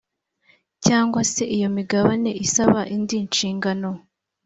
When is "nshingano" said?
3.27-3.89